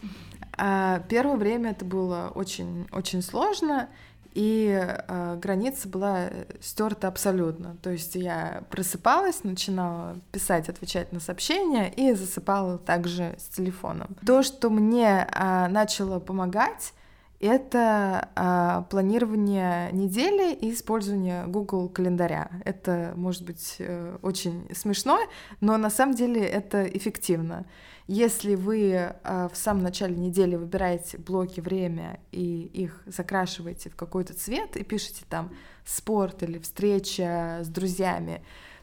А, 0.59 1.05
первое 1.09 1.37
время 1.37 1.71
это 1.71 1.85
было 1.85 2.33
очень-очень 2.35 3.23
сложно 3.23 3.89
и 4.37 4.69
э, 4.69 5.37
граница 5.37 5.89
была 5.89 6.29
стерта 6.61 7.09
абсолютно. 7.09 7.79
То 7.83 7.89
есть 7.89 8.17
я 8.17 8.65
просыпалась, 8.71 9.45
начинала 9.45 10.19
писать, 10.31 10.69
отвечать 10.69 11.11
на 11.11 11.21
сообщения 11.21 11.91
и 11.91 12.13
засыпала 12.13 12.77
также 12.77 13.35
с 13.39 13.49
телефоном. 13.57 14.15
То, 14.27 14.43
что 14.43 14.69
мне 14.69 15.27
э, 15.27 15.69
начало 15.69 16.21
помогать, 16.21 16.93
это 17.41 18.31
а, 18.35 18.83
планирование 18.89 19.93
недели 19.93 20.55
и 20.55 20.73
использование 20.73 21.47
Google 21.47 21.89
календаря. 21.91 22.51
Это 22.65 23.13
может 23.15 23.45
быть 23.45 23.77
э, 23.79 24.17
очень 24.23 24.67
смешно, 24.75 25.19
но 25.61 25.77
на 25.77 25.91
самом 25.91 26.15
деле 26.15 26.43
это 26.43 26.85
эффективно. 26.87 27.67
Если 28.09 28.55
вы 28.55 29.15
а, 29.25 29.49
в 29.49 29.57
самом 29.57 29.83
начале 29.83 30.15
недели 30.15 30.55
выбираете 30.55 31.19
блоки 31.19 31.61
время 31.61 32.21
и 32.31 32.71
их 32.73 33.03
закрашиваете 33.07 33.91
в 33.91 33.97
какой-то 33.97 34.33
цвет 34.35 34.77
и 34.77 34.85
пишете 34.85 35.25
там 35.29 35.51
спорт 35.85 36.43
или 36.45 36.59
встреча 36.59 37.61
с 37.63 37.69
друзьями, 37.69 38.43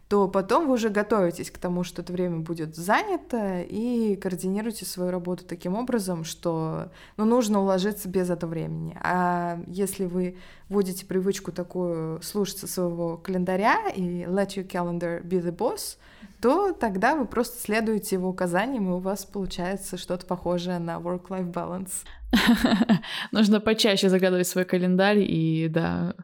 то 0.10 0.28
потом 0.28 0.68
вы 0.68 0.74
уже 0.74 0.90
готовитесь 0.90 1.50
к 1.50 1.58
тому, 1.58 1.84
что 1.84 2.02
это 2.02 2.12
время 2.12 2.40
будет 2.40 2.76
занято, 2.76 3.62
и 3.62 4.16
координируете 4.18 4.86
свою 4.86 5.10
работу 5.10 5.46
таким 5.46 5.76
образом, 5.76 6.26
что 6.26 6.92
ну, 7.18 7.26
нужно 7.26 7.62
уложиться 7.62 8.10
без 8.10 8.30
этого 8.30 8.52
времени. 8.52 8.96
А 9.02 9.60
если 9.68 10.06
вы 10.06 10.38
вводите 10.70 11.06
привычку 11.06 11.52
такую 11.52 12.22
слушаться 12.22 12.68
своего 12.68 13.18
календаря 13.18 13.90
и 13.90 14.24
let 14.24 14.50
your 14.50 14.68
calendar 14.68 15.24
be 15.24 15.42
the 15.42 15.56
boss, 15.56 15.98
то 16.44 16.74
тогда 16.74 17.16
вы 17.16 17.26
просто 17.26 17.58
следуете 17.58 18.18
его 18.18 18.28
указаниям, 18.28 18.90
и 18.90 18.92
у 18.92 19.00
вас 19.00 19.24
получается 19.24 19.98
что-то 19.98 20.26
похожее 20.26 20.78
на 20.78 20.98
work-life 20.98 21.54
balance. 21.54 22.04
Нужно 23.32 23.62
почаще 23.62 24.10
загадывать 24.10 24.46
свой 24.46 24.66
календарь 24.66 25.20
и, 25.20 25.70
да, 25.70 26.16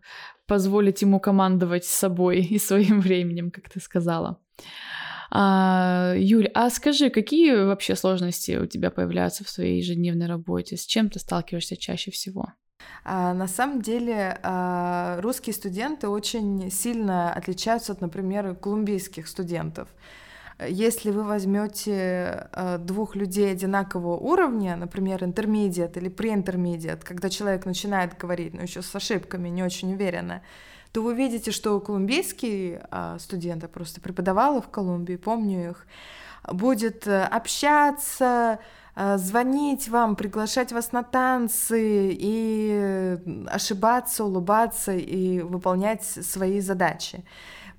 позволить 0.46 1.02
ему 1.02 1.22
командовать 1.22 1.86
собой 1.86 2.42
и 2.52 2.60
своим 2.60 3.00
временем, 3.00 3.50
как 3.50 3.70
ты 3.70 3.80
сказала. 3.80 4.42
А, 5.32 6.14
Юль, 6.18 6.50
а 6.54 6.70
скажи, 6.70 7.10
какие 7.10 7.56
вообще 7.56 7.96
сложности 7.96 8.58
у 8.58 8.66
тебя 8.66 8.92
появляются 8.92 9.46
в 9.46 9.50
своей 9.50 9.78
ежедневной 9.78 10.28
работе? 10.28 10.76
С 10.76 10.86
чем 10.86 11.10
ты 11.10 11.20
сталкиваешься 11.20 11.78
чаще 11.78 12.12
всего? 12.12 12.48
А, 13.03 13.33
на 13.33 13.48
самом 13.48 13.81
деле 13.81 14.38
а, 14.43 15.19
русские 15.21 15.53
студенты 15.53 16.07
очень 16.07 16.69
сильно 16.69 17.33
отличаются 17.33 17.93
от, 17.93 18.01
например, 18.01 18.55
колумбийских 18.55 19.27
студентов. 19.27 19.88
Если 20.67 21.09
вы 21.12 21.24
возьмете 21.24 22.50
э, 22.51 22.77
двух 22.79 23.15
людей 23.15 23.50
одинакового 23.50 24.17
уровня, 24.17 24.75
например, 24.75 25.24
интермедиат 25.24 25.95
или 25.95 26.09
преинтермедиат, 26.09 27.05
когда 27.05 27.29
человек 27.29 27.65
начинает 27.65 28.17
говорить, 28.17 28.53
но 28.53 28.63
еще 28.63 28.81
с 28.81 28.93
ошибками, 28.93 29.48
не 29.48 29.63
очень 29.63 29.93
уверенно, 29.93 30.41
то 30.91 31.01
вы 31.01 31.15
видите, 31.15 31.51
что 31.51 31.79
колумбийский 31.79 32.79
а, 32.91 33.17
студент, 33.19 33.63
я 33.63 33.69
просто 33.69 34.01
преподавала 34.01 34.62
в 34.62 34.67
Колумбии, 34.67 35.15
помню 35.15 35.69
их, 35.69 35.88
будет 36.51 37.07
общаться, 37.07 38.59
звонить 39.18 39.88
вам, 39.89 40.15
приглашать 40.15 40.72
вас 40.72 40.91
на 40.91 41.03
танцы 41.03 42.12
и 42.12 43.18
ошибаться, 43.48 44.25
улыбаться 44.25 44.96
и 44.96 45.41
выполнять 45.41 46.03
свои 46.03 46.60
задачи. 46.60 47.24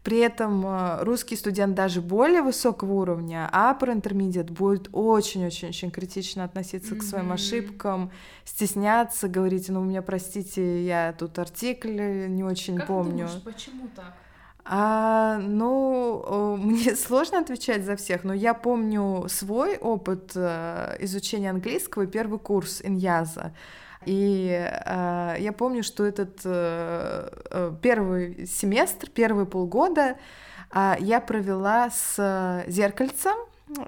При 0.03 0.19
этом 0.19 0.65
э, 0.65 1.03
русский 1.03 1.37
студент 1.37 1.75
даже 1.75 2.01
более 2.01 2.41
высокого 2.41 2.95
уровня, 2.95 3.51
а 3.53 3.75
про 3.75 3.93
интермедиат 3.93 4.51
будет 4.51 4.89
очень-очень-очень 4.93 5.91
критично 5.91 6.45
относиться 6.45 6.95
mm-hmm. 6.95 6.99
к 6.99 7.03
своим 7.03 7.33
ошибкам, 7.33 8.11
стесняться, 8.47 9.29
говорить, 9.29 9.69
ну, 9.69 9.83
у 9.83 9.85
меня, 9.85 10.01
простите, 10.01 10.87
я 10.87 11.15
тут 11.19 11.39
артикль 11.39 12.29
не 12.29 12.43
очень 12.43 12.79
как 12.79 12.87
помню. 12.87 13.27
Думаешь, 13.27 13.43
почему 13.45 13.89
так? 13.95 14.15
А, 14.73 15.39
ну, 15.39 16.57
мне 16.63 16.95
сложно 16.95 17.41
отвечать 17.41 17.85
за 17.85 17.97
всех, 17.97 18.23
но 18.23 18.33
я 18.33 18.55
помню 18.55 19.27
свой 19.29 19.77
опыт 19.77 20.31
э, 20.37 20.97
изучения 21.01 21.51
английского, 21.51 22.07
первый 22.07 22.39
курс 22.39 22.81
иньяза. 22.81 23.53
И 24.07 24.49
э, 24.49 25.35
я 25.41 25.53
помню, 25.53 25.83
что 25.83 26.07
этот 26.07 26.43
э, 26.45 27.29
э, 27.51 27.73
первый 27.83 28.47
семестр, 28.47 29.11
первые 29.11 29.45
полгода 29.45 30.17
э, 30.73 30.95
я 31.01 31.21
провела 31.21 31.91
с 31.91 32.65
зеркальцем, 32.69 33.35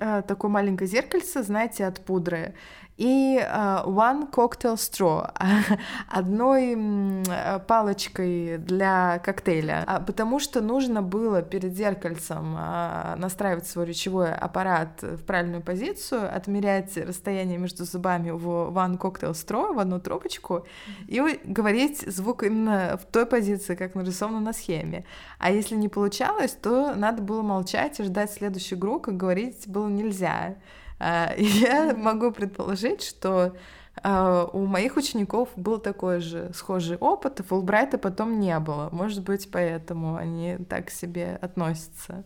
э, 0.01 0.23
такое 0.27 0.51
маленькое 0.51 0.91
зеркальце, 0.91 1.45
знаете, 1.45 1.87
от 1.87 2.01
пудры 2.01 2.55
и 2.99 3.39
uh, 3.39 3.87
one 3.87 4.31
cocktail 4.31 4.77
straw, 4.77 5.31
одной 6.09 6.75
uh, 6.75 7.65
палочкой 7.67 8.59
для 8.59 9.19
коктейля, 9.21 9.85
uh, 9.89 10.05
потому 10.05 10.39
что 10.39 10.61
нужно 10.61 11.01
было 11.01 11.43
перед 11.43 11.75
зеркальцем 11.75 12.55
uh, 12.55 13.17
настраивать 13.17 13.67
свой 13.67 13.87
речевой 13.87 14.35
аппарат 14.35 15.03
в 15.03 15.25
правильную 15.25 15.63
позицию, 15.63 16.35
отмерять 16.35 16.97
расстояние 16.99 17.59
между 17.59 17.85
зубами 17.85 18.31
в 18.31 18.47
one 18.47 18.99
cocktail 18.99 19.33
straw, 19.33 19.73
в 19.73 19.79
одну 19.79 19.99
трубочку, 19.99 20.67
и 21.09 21.41
говорить 21.45 22.01
звук 22.01 22.43
именно 22.43 22.99
в 23.03 23.11
той 23.11 23.25
позиции, 23.25 23.75
как 23.75 23.95
нарисовано 23.95 24.41
на 24.41 24.53
схеме. 24.53 25.05
А 25.39 25.51
если 25.51 25.77
не 25.77 25.89
получалось, 25.89 26.53
то 26.61 26.95
надо 26.95 27.23
было 27.23 27.43
молчать 27.43 27.99
и 28.01 28.05
ждать 28.05 28.33
следующую 28.33 28.79
игру, 28.79 29.01
как 29.01 29.17
говорить 29.17 29.67
было 29.67 29.89
нельзя. 29.89 30.57
А, 31.03 31.35
я 31.37 31.95
могу 31.97 32.31
предположить, 32.31 33.03
что 33.03 33.57
а, 34.03 34.45
у 34.53 34.67
моих 34.67 34.97
учеников 34.97 35.49
был 35.57 35.79
такой 35.79 36.21
же 36.21 36.53
схожий 36.55 36.97
опыт, 36.97 37.41
и 37.41 37.43
Фулбрайта 37.43 37.99
потом 37.99 38.39
не 38.39 38.59
было. 38.61 38.89
Может 38.93 39.25
быть, 39.25 39.51
поэтому 39.51 40.15
они 40.15 40.59
так 40.69 40.87
к 40.87 40.91
себе 40.91 41.39
относятся. 41.43 42.25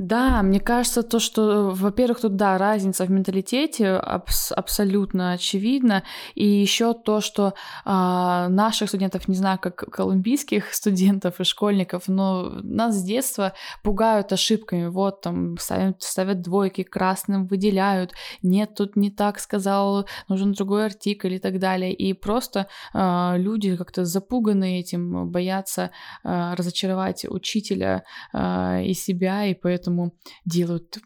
Да, 0.00 0.42
мне 0.42 0.60
кажется, 0.60 1.02
то, 1.02 1.18
что, 1.18 1.72
во-первых, 1.74 2.22
тут, 2.22 2.34
да, 2.36 2.56
разница 2.56 3.04
в 3.04 3.10
менталитете 3.10 3.96
абс- 3.96 4.50
абсолютно 4.50 5.32
очевидна, 5.32 6.04
и 6.34 6.46
еще 6.46 6.94
то, 6.94 7.20
что 7.20 7.52
а, 7.84 8.48
наших 8.48 8.88
студентов, 8.88 9.28
не 9.28 9.34
знаю, 9.34 9.58
как 9.58 9.76
колумбийских 9.76 10.72
студентов 10.72 11.38
и 11.38 11.44
школьников, 11.44 12.04
но 12.08 12.44
нас 12.62 12.96
с 12.96 13.02
детства 13.02 13.52
пугают 13.82 14.32
ошибками, 14.32 14.86
вот 14.86 15.20
там 15.20 15.58
ставят, 15.58 16.02
ставят 16.02 16.40
двойки, 16.40 16.82
красным 16.82 17.46
выделяют, 17.46 18.12
нет, 18.42 18.74
тут 18.74 18.96
не 18.96 19.10
так 19.10 19.38
сказал, 19.38 20.06
нужен 20.28 20.52
другой 20.52 20.86
артикль 20.86 21.34
и 21.34 21.38
так 21.38 21.58
далее, 21.58 21.92
и 21.92 22.14
просто 22.14 22.68
а, 22.94 23.34
люди 23.36 23.76
как-то 23.76 24.06
запуганы 24.06 24.80
этим, 24.80 25.28
боятся 25.28 25.90
а, 26.24 26.56
разочаровать 26.56 27.26
учителя 27.28 28.04
а, 28.32 28.80
и 28.80 28.94
себя, 28.94 29.44
и 29.44 29.52
поэтому 29.52 29.89
поэтому 29.90 30.14
делают, 30.44 30.98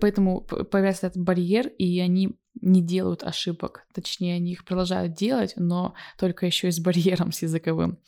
поэтому 0.00 0.40
появляется 0.42 1.06
этот 1.06 1.22
барьер, 1.22 1.68
и 1.68 2.00
они 2.00 2.38
не 2.60 2.82
делают 2.82 3.22
ошибок, 3.22 3.86
точнее, 3.94 4.36
они 4.36 4.52
их 4.52 4.64
продолжают 4.64 5.14
делать, 5.14 5.54
но 5.56 5.94
только 6.18 6.46
еще 6.46 6.68
и 6.68 6.72
с 6.72 6.80
барьером 6.80 7.30
с 7.32 7.42
языковым. 7.42 7.98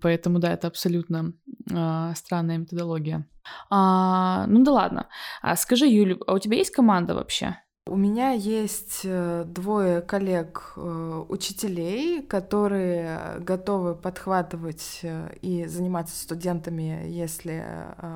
Поэтому, 0.00 0.38
да, 0.38 0.52
это 0.52 0.66
абсолютно 0.66 1.34
э, 1.70 2.12
странная 2.14 2.58
методология. 2.58 3.26
А, 3.68 4.46
ну 4.46 4.64
да 4.64 4.72
ладно. 4.72 5.08
А 5.42 5.56
скажи, 5.56 5.86
Юля, 5.86 6.16
а 6.26 6.34
у 6.34 6.38
тебя 6.38 6.56
есть 6.56 6.70
команда 6.70 7.14
вообще? 7.14 7.56
У 7.90 7.96
меня 7.96 8.30
есть 8.30 9.00
э, 9.02 9.42
двое 9.48 10.00
коллег 10.00 10.74
э, 10.76 11.24
учителей, 11.28 12.22
которые 12.22 13.40
готовы 13.40 13.96
подхватывать 13.96 15.00
э, 15.02 15.34
и 15.42 15.66
заниматься 15.66 16.16
студентами, 16.16 17.08
если 17.08 17.64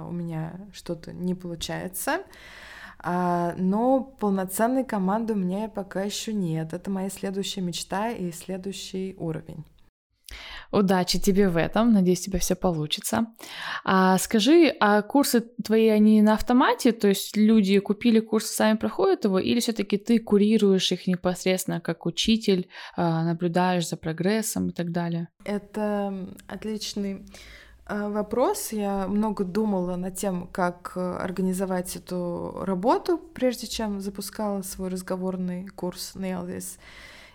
у 0.08 0.12
меня 0.12 0.52
что-то 0.72 1.12
не 1.12 1.34
получается. 1.34 2.20
А, 3.00 3.56
но 3.58 4.00
полноценной 4.20 4.84
команды 4.84 5.32
у 5.32 5.36
меня 5.36 5.68
пока 5.68 6.02
еще 6.02 6.32
нет. 6.32 6.72
Это 6.72 6.88
моя 6.88 7.10
следующая 7.10 7.62
мечта 7.62 8.10
и 8.10 8.30
следующий 8.30 9.16
уровень. 9.18 9.64
Удачи 10.74 11.20
тебе 11.20 11.48
в 11.48 11.56
этом, 11.56 11.92
надеюсь, 11.92 12.22
у 12.22 12.24
тебя 12.24 12.40
все 12.40 12.56
получится. 12.56 13.26
А 13.84 14.18
скажи, 14.18 14.74
а 14.80 15.02
курсы 15.02 15.40
твои, 15.40 15.88
они 15.88 16.20
на 16.20 16.34
автомате, 16.34 16.90
то 16.90 17.06
есть 17.06 17.36
люди 17.36 17.78
купили 17.78 18.18
курсы, 18.18 18.52
сами 18.52 18.76
проходят 18.76 19.24
его, 19.24 19.38
или 19.38 19.60
все-таки 19.60 19.98
ты 19.98 20.18
курируешь 20.18 20.90
их 20.90 21.06
непосредственно 21.06 21.80
как 21.80 22.06
учитель, 22.06 22.68
а, 22.96 23.22
наблюдаешь 23.24 23.88
за 23.88 23.96
прогрессом 23.96 24.70
и 24.70 24.72
так 24.72 24.90
далее? 24.90 25.28
Это 25.44 26.28
отличный 26.48 27.24
а, 27.86 28.08
вопрос. 28.08 28.72
Я 28.72 29.06
много 29.06 29.44
думала 29.44 29.94
над 29.94 30.16
тем, 30.16 30.48
как 30.48 30.96
организовать 30.96 31.94
эту 31.94 32.62
работу, 32.64 33.18
прежде 33.18 33.68
чем 33.68 34.00
запускала 34.00 34.62
свой 34.62 34.88
разговорный 34.88 35.68
курс 35.68 36.14
Nail 36.16 36.46
This. 36.48 36.78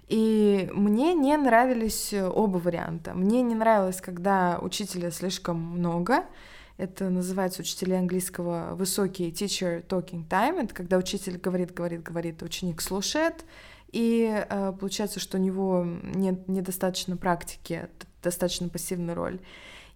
И 0.09 0.67
мне 0.73 1.13
не 1.13 1.37
нравились 1.37 2.13
э, 2.13 2.27
оба 2.27 2.57
варианта. 2.57 3.13
Мне 3.13 3.43
не 3.43 3.53
нравилось, 3.53 4.01
когда 4.01 4.57
учителя 4.59 5.11
слишком 5.11 5.57
много. 5.57 6.25
Это 6.77 7.09
называется 7.09 7.61
учителя 7.61 7.99
английского 7.99 8.73
высокий 8.73 9.29
teacher 9.29 9.85
talking 9.85 10.27
time. 10.27 10.63
Это 10.63 10.73
когда 10.73 10.97
учитель 10.97 11.37
говорит, 11.37 11.73
говорит, 11.75 12.01
говорит, 12.01 12.41
ученик 12.41 12.81
слушает. 12.81 13.45
И 13.91 14.43
э, 14.49 14.73
получается, 14.79 15.19
что 15.19 15.37
у 15.37 15.41
него 15.41 15.85
нет 16.01 16.47
недостаточно 16.47 17.15
практики, 17.15 17.87
достаточно 18.23 18.67
пассивная 18.67 19.13
роль. 19.13 19.39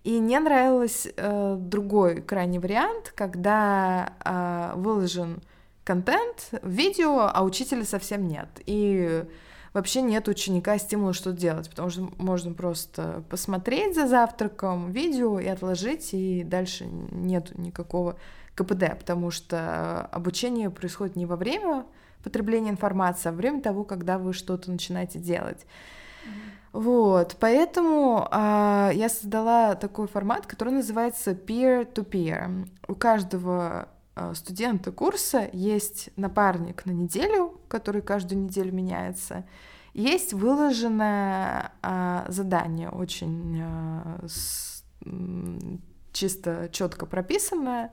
И 0.03 0.19
мне 0.21 0.39
нравился 0.39 1.09
э, 1.15 1.55
другой 1.57 2.21
крайний 2.21 2.59
вариант, 2.59 3.13
когда 3.15 4.13
э, 4.23 4.77
выложен 4.77 5.41
контент, 5.83 6.49
видео, 6.61 7.31
а 7.33 7.43
учителя 7.43 7.83
совсем 7.83 8.27
нет. 8.27 8.49
И 8.67 9.23
вообще 9.73 10.01
нет 10.01 10.27
ученика 10.27 10.77
стимула 10.77 11.13
что 11.13 11.31
делать, 11.31 11.69
потому 11.69 11.89
что 11.89 12.09
можно 12.17 12.53
просто 12.53 13.23
посмотреть 13.29 13.95
за 13.95 14.07
завтраком 14.07 14.91
видео 14.91 15.39
и 15.39 15.47
отложить, 15.47 16.13
и 16.13 16.43
дальше 16.43 16.85
нет 16.85 17.57
никакого 17.57 18.17
КПД, 18.55 18.97
потому 18.99 19.31
что 19.31 20.01
обучение 20.11 20.69
происходит 20.69 21.15
не 21.15 21.25
во 21.25 21.35
время 21.35 21.85
потребления 22.23 22.69
информации, 22.69 23.29
а 23.29 23.31
во 23.31 23.37
время 23.37 23.61
того, 23.61 23.83
когда 23.83 24.17
вы 24.17 24.33
что-то 24.33 24.71
начинаете 24.71 25.19
делать. 25.19 25.65
Вот, 26.71 27.35
поэтому 27.39 28.27
а, 28.31 28.89
я 28.95 29.07
создала 29.07 29.75
такой 29.75 30.07
формат, 30.07 30.47
который 30.47 30.73
называется 30.73 31.31
peer-to-peer. 31.31 32.67
У 32.87 32.95
каждого 32.95 33.89
а, 34.15 34.33
студента 34.33 34.91
курса 34.91 35.49
есть 35.51 36.09
напарник 36.15 36.85
на 36.85 36.91
неделю, 36.91 37.61
который 37.67 38.01
каждую 38.01 38.43
неделю 38.43 38.73
меняется. 38.73 39.45
Есть 39.93 40.33
выложенное 40.33 41.71
а, 41.81 42.25
задание, 42.29 42.89
очень 42.89 43.63
с, 44.27 44.83
чисто 46.11 46.69
четко 46.71 47.05
прописанное. 47.05 47.91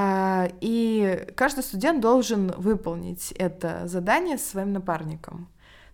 И 0.00 1.26
каждый 1.34 1.64
студент 1.64 2.00
должен 2.00 2.52
выполнить 2.56 3.32
это 3.32 3.88
задание 3.88 4.38
своим 4.38 4.72
напарником. 4.72 5.48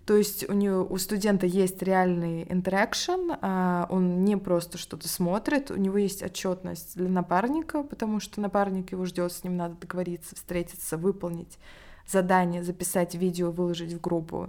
То 0.09 0.17
есть 0.17 0.49
у 0.49 0.55
него 0.55 0.87
у 0.89 0.97
студента 0.97 1.45
есть 1.45 1.83
реальный 1.83 2.51
интеракшн, 2.51 3.33
а 3.43 3.87
он 3.91 4.25
не 4.25 4.39
просто 4.39 4.79
что-то 4.79 5.07
смотрит, 5.07 5.71
у 5.71 5.77
него 5.77 5.99
есть 5.99 6.23
отчетность 6.23 6.97
для 6.97 7.11
напарника, 7.11 7.83
потому 7.83 8.19
что 8.19 8.41
напарник 8.41 8.93
его 8.93 9.05
ждет, 9.05 9.31
с 9.31 9.45
ним 9.45 9.59
надо 9.59 9.75
договориться, 9.75 10.35
встретиться, 10.35 10.97
выполнить 10.97 11.59
задание, 12.07 12.65
записать 12.65 13.17
видео, 13.17 13.51
выложить 13.51 13.93
в 13.93 14.01
группу. 14.01 14.49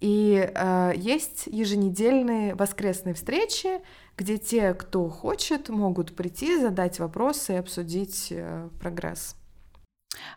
И 0.00 0.50
э, 0.52 0.92
есть 0.96 1.44
еженедельные 1.46 2.56
воскресные 2.56 3.14
встречи, 3.14 3.80
где 4.16 4.36
те, 4.36 4.74
кто 4.74 5.08
хочет, 5.08 5.68
могут 5.68 6.16
прийти, 6.16 6.60
задать 6.60 6.98
вопросы 6.98 7.52
и 7.52 7.58
обсудить 7.58 8.32
э, 8.32 8.68
прогресс. 8.80 9.37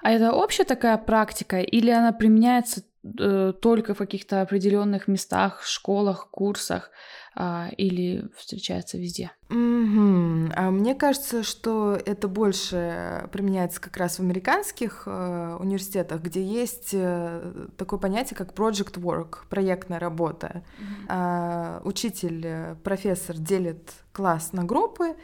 А 0.01 0.11
это 0.11 0.33
общая 0.33 0.63
такая 0.63 0.97
практика 0.97 1.59
или 1.59 1.89
она 1.91 2.11
применяется 2.11 2.83
Э, 3.03 3.51
только 3.59 3.95
в 3.95 3.97
каких-то 3.97 4.41
определенных 4.41 5.07
местах, 5.07 5.63
школах, 5.63 6.29
курсах 6.29 6.91
а, 7.33 7.69
или 7.77 8.29
встречается 8.37 8.99
везде. 8.99 9.31
Mm-hmm. 9.49 10.53
А 10.55 10.69
мне 10.69 10.93
кажется, 10.93 11.41
что 11.41 11.99
это 12.05 12.27
больше 12.27 13.27
применяется 13.31 13.81
как 13.81 13.97
раз 13.97 14.17
в 14.17 14.19
американских 14.19 15.03
э, 15.07 15.57
университетах, 15.59 16.21
где 16.21 16.43
есть 16.43 16.89
э, 16.93 17.67
такое 17.75 17.97
понятие, 17.97 18.37
как 18.37 18.53
project 18.53 19.01
work, 19.01 19.47
проектная 19.49 19.97
работа. 19.97 20.61
Mm-hmm. 20.61 21.05
А, 21.09 21.81
учитель, 21.83 22.41
э, 22.45 22.75
профессор 22.83 23.35
делит 23.35 23.93
класс 24.11 24.53
на 24.53 24.63
группы, 24.63 25.15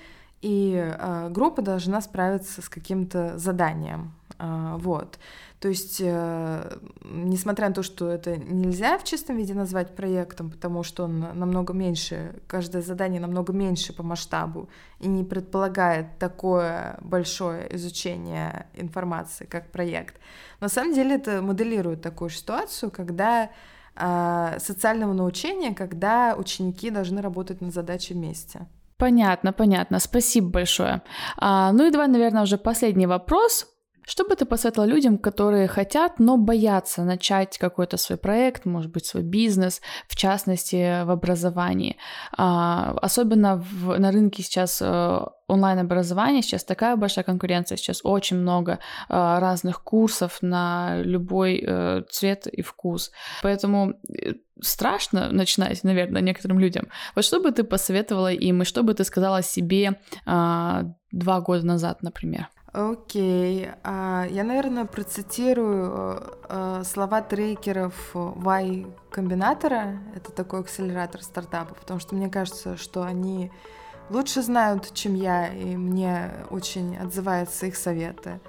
и 0.42 0.74
э, 0.76 1.30
группа 1.30 1.62
должна 1.62 2.02
справиться 2.02 2.64
с 2.64 2.70
каким-то 2.70 3.38
заданием. 3.38 4.14
Э, 4.40 4.76
вот. 4.78 5.20
То 5.60 5.70
есть, 5.70 6.00
э, 6.04 6.78
несмотря 7.04 7.70
на 7.70 7.74
то, 7.74 7.82
что 7.82 8.10
это 8.10 8.38
нельзя 8.38 8.98
в 9.00 9.04
чистом 9.04 9.38
виде 9.38 9.56
назвать 9.56 9.96
проектом, 9.96 10.52
потому 10.52 10.84
что 10.84 11.06
он 11.06 11.20
намного 11.20 11.74
меньше, 11.74 12.36
каждое 12.48 12.84
задание 12.84 13.20
намного 13.20 13.54
меньше 13.54 13.92
по 13.94 14.04
масштабу 14.04 14.70
и 15.00 15.08
не 15.08 15.24
предполагает 15.24 16.20
такое 16.20 16.98
большое 17.02 17.76
изучение 17.76 18.68
информации, 18.76 19.46
как 19.46 19.72
проект. 19.72 20.16
На 20.60 20.70
самом 20.70 20.94
деле 20.94 21.16
это 21.16 21.42
моделирует 21.42 22.04
такую 22.04 22.30
ситуацию, 22.30 22.92
когда 22.92 23.50
э, 23.96 24.58
социального 24.60 25.14
научения, 25.14 25.74
когда 25.74 26.36
ученики 26.38 26.92
должны 26.92 27.20
работать 27.20 27.62
над 27.62 27.74
задачей 27.74 28.14
вместе. 28.14 28.68
Понятно, 28.98 29.54
понятно. 29.54 30.00
Спасибо 30.00 30.50
большое. 30.50 31.02
А, 31.38 31.72
ну 31.72 31.88
и 31.88 31.92
давай, 31.92 32.08
наверное, 32.08 32.44
уже 32.44 32.58
последний 32.58 33.08
вопрос. 33.08 33.68
Что 34.08 34.24
бы 34.24 34.38
ты 34.38 34.46
посоветовала 34.46 34.88
людям, 34.88 35.18
которые 35.18 35.68
хотят, 35.68 36.18
но 36.18 36.38
боятся 36.38 37.04
начать 37.04 37.58
какой-то 37.58 37.98
свой 37.98 38.18
проект, 38.18 38.64
может 38.64 38.90
быть, 38.90 39.06
свой 39.06 39.22
бизнес, 39.22 39.82
в 40.08 40.16
частности, 40.16 41.04
в 41.04 41.12
образовании? 41.12 41.98
А, 42.38 42.98
особенно 43.02 43.58
в, 43.58 44.00
на 44.00 44.12
рынке 44.12 44.44
сейчас 44.44 44.82
э, 44.82 45.20
онлайн-образования, 45.48 46.42
сейчас 46.42 46.64
такая 46.64 46.96
большая 46.96 47.26
конкуренция, 47.26 47.76
сейчас 47.76 48.00
очень 48.02 48.38
много 48.38 48.80
а, 49.10 49.42
разных 49.42 49.84
курсов 49.84 50.38
на 50.42 51.02
любой 51.02 51.62
а, 51.68 52.04
цвет 52.10 52.48
и 52.48 52.62
вкус. 52.62 53.12
Поэтому 53.44 54.00
э, 54.08 54.36
страшно 54.62 55.32
начинать, 55.34 55.84
наверное, 55.84 56.22
некоторым 56.22 56.60
людям. 56.60 56.88
Вот 57.14 57.26
что 57.26 57.42
бы 57.42 57.52
ты 57.52 57.66
посоветовала 57.66 58.32
им, 58.32 58.62
и 58.62 58.66
что 58.66 58.84
бы 58.84 58.94
ты 58.94 59.04
сказала 59.04 59.44
себе 59.44 60.00
а, 60.26 60.86
два 61.12 61.42
года 61.42 61.66
назад, 61.66 62.04
например? 62.04 62.48
Окей. 62.78 63.72
А, 63.84 64.28
я, 64.30 64.44
наверное, 64.44 64.86
процитирую 64.86 66.22
э, 66.48 66.84
слова 66.86 67.24
трекеров 67.24 67.96
Y 68.14 68.86
комбинатора. 69.10 69.98
Это 70.16 70.32
такой 70.32 70.60
акселератор 70.60 71.24
стартапов, 71.24 71.80
потому 71.80 72.00
что 72.00 72.14
мне 72.14 72.30
кажется, 72.30 72.78
что 72.78 73.02
они 73.02 73.52
лучше 74.12 74.44
знают, 74.44 74.94
чем 74.94 75.16
я, 75.16 75.48
и 75.48 75.76
мне 75.76 76.30
очень 76.52 76.96
отзываются 76.98 77.66
их 77.66 77.76
советы. 77.76 78.40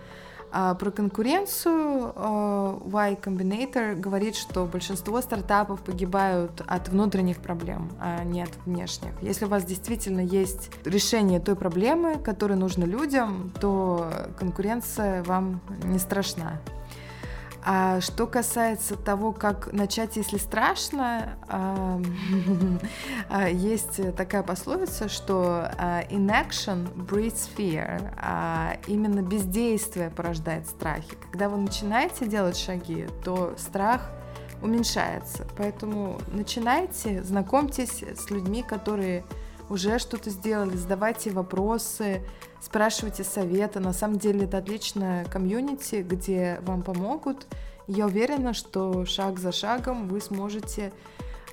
А 0.50 0.74
про 0.74 0.90
конкуренцию 0.90 2.12
э, 2.14 2.78
Y 2.86 3.18
Combinator 3.22 3.94
говорит, 3.94 4.36
что 4.36 4.64
большинство 4.64 5.20
стартапов 5.20 5.80
погибают 5.80 6.62
от 6.66 6.88
внутренних 6.88 7.38
проблем, 7.38 7.90
а 8.00 8.24
не 8.24 8.42
от 8.42 8.50
внешних. 8.64 9.10
Если 9.20 9.44
у 9.44 9.48
вас 9.48 9.64
действительно 9.64 10.20
есть 10.20 10.70
решение 10.84 11.40
той 11.40 11.56
проблемы, 11.56 12.16
которая 12.16 12.58
нужна 12.58 12.86
людям, 12.86 13.52
то 13.60 14.10
конкуренция 14.38 15.22
вам 15.24 15.60
не 15.84 15.98
страшна. 15.98 16.60
А 17.64 18.00
что 18.00 18.26
касается 18.26 18.96
того, 18.96 19.32
как 19.32 19.72
начать, 19.72 20.16
если 20.16 20.38
страшно, 20.38 21.38
а, 23.28 23.48
есть 23.48 24.14
такая 24.16 24.42
пословица, 24.42 25.08
что 25.08 25.70
а, 25.76 26.02
inaction 26.08 26.88
breeds 26.94 27.48
fear, 27.56 28.14
а 28.16 28.76
именно 28.86 29.22
бездействие 29.22 30.10
порождает 30.10 30.66
страхи. 30.66 31.16
Когда 31.30 31.48
вы 31.48 31.58
начинаете 31.58 32.26
делать 32.26 32.56
шаги, 32.56 33.06
то 33.24 33.54
страх 33.58 34.10
уменьшается. 34.62 35.46
Поэтому 35.56 36.20
начинайте, 36.28 37.22
знакомьтесь 37.22 38.02
с 38.02 38.30
людьми, 38.30 38.62
которые 38.62 39.24
уже 39.68 39.98
что-то 39.98 40.30
сделали, 40.30 40.76
задавайте 40.76 41.30
вопросы, 41.30 42.22
спрашивайте 42.60 43.24
совета. 43.24 43.80
На 43.80 43.92
самом 43.92 44.18
деле 44.18 44.44
это 44.44 44.58
отличная 44.58 45.24
комьюнити, 45.24 45.96
где 46.06 46.58
вам 46.62 46.82
помогут. 46.82 47.46
Я 47.86 48.06
уверена, 48.06 48.52
что 48.52 49.04
шаг 49.06 49.38
за 49.38 49.52
шагом 49.52 50.08
вы 50.08 50.20
сможете, 50.20 50.92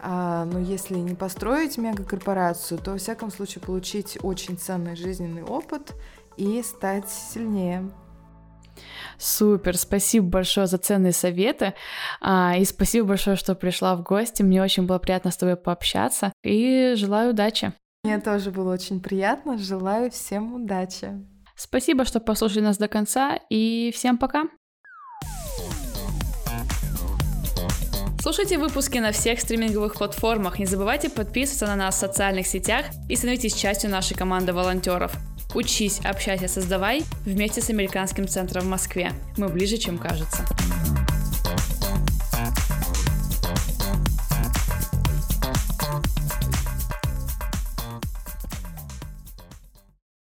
а, 0.02 0.46
ну, 0.46 0.60
если 0.60 0.96
не 0.96 1.15
построить 1.15 1.78
мегакорпорацию, 1.78 2.78
то, 2.78 2.91
во 2.91 2.98
всяком 2.98 3.32
случае, 3.32 3.62
получить 3.62 4.18
очень 4.22 4.58
ценный 4.58 4.96
жизненный 4.96 5.44
опыт 5.44 5.94
и 6.36 6.62
стать 6.62 7.10
сильнее. 7.10 7.89
Супер, 9.18 9.78
спасибо 9.78 10.28
большое 10.28 10.68
за 10.68 10.78
ценные 10.78 11.13
советы. 11.13 11.74
А, 12.20 12.58
и 12.58 12.65
спасибо 12.65 13.08
большое, 13.08 13.38
что 13.38 13.56
пришла 13.56 13.96
в 13.96 14.04
гости. 14.04 14.44
Мне 14.44 14.62
очень 14.62 14.86
было 14.86 15.00
приятно 15.00 15.32
с 15.32 15.38
тобой 15.38 15.56
пообщаться. 15.56 16.34
И 16.44 16.94
желаю 16.98 17.32
удачи. 17.32 17.74
Мне 18.06 18.20
тоже 18.20 18.52
было 18.52 18.72
очень 18.72 19.00
приятно. 19.00 19.58
Желаю 19.58 20.12
всем 20.12 20.54
удачи. 20.54 21.12
Спасибо, 21.56 22.06
что 22.06 22.20
послушали 22.20 22.62
нас 22.62 22.78
до 22.78 22.88
конца, 22.88 23.39
и 23.50 23.91
всем 23.96 24.20
пока! 24.20 24.44
Слушайте 28.22 28.60
выпуски 28.60 29.00
на 29.00 29.12
всех 29.12 29.39
стриминговых 29.39 29.96
платформах. 29.96 30.60
Не 30.60 30.68
забывайте 30.68 31.10
подписываться 31.10 31.65
на 31.65 31.76
нас 31.76 31.96
в 31.96 32.00
социальных 32.00 32.46
сетях 32.46 32.86
и 33.10 33.15
становитесь 33.15 33.56
частью 33.56 33.89
нашей 33.89 34.15
команды 34.15 34.54
волонтеров. 34.54 35.12
Учись, 35.56 36.00
общайся, 36.04 36.48
создавай 36.48 37.04
вместе 37.26 37.60
с 37.62 37.72
Американским 37.72 38.28
центром 38.28 38.65
в 38.65 38.68
Москве. 38.68 39.13
Мы 39.38 39.48
ближе, 39.50 39.78
чем 39.78 39.98
кажется. 39.98 40.46